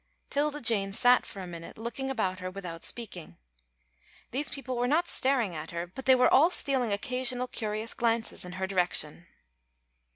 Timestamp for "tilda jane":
0.31-0.91